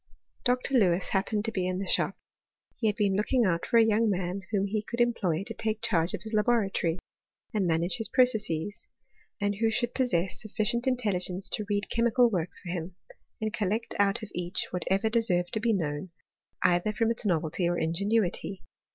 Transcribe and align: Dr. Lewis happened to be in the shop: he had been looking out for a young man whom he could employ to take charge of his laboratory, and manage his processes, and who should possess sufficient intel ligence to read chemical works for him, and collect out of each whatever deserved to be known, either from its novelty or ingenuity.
Dr. 0.43 0.73
Lewis 0.79 1.09
happened 1.09 1.45
to 1.45 1.51
be 1.51 1.67
in 1.67 1.77
the 1.77 1.85
shop: 1.85 2.17
he 2.77 2.87
had 2.87 2.95
been 2.95 3.15
looking 3.15 3.45
out 3.45 3.67
for 3.67 3.77
a 3.77 3.85
young 3.85 4.09
man 4.09 4.41
whom 4.49 4.65
he 4.65 4.81
could 4.81 4.99
employ 4.99 5.43
to 5.45 5.53
take 5.53 5.79
charge 5.79 6.15
of 6.15 6.23
his 6.23 6.33
laboratory, 6.33 6.97
and 7.53 7.67
manage 7.67 7.97
his 7.97 8.07
processes, 8.07 8.87
and 9.39 9.57
who 9.57 9.69
should 9.69 9.93
possess 9.93 10.41
sufficient 10.41 10.85
intel 10.85 11.13
ligence 11.13 11.49
to 11.51 11.65
read 11.69 11.87
chemical 11.91 12.31
works 12.31 12.57
for 12.59 12.69
him, 12.69 12.95
and 13.39 13.53
collect 13.53 13.93
out 13.99 14.23
of 14.23 14.31
each 14.33 14.69
whatever 14.71 15.07
deserved 15.07 15.53
to 15.53 15.59
be 15.59 15.71
known, 15.71 16.09
either 16.63 16.91
from 16.93 17.11
its 17.11 17.23
novelty 17.23 17.69
or 17.69 17.77
ingenuity. 17.77 18.63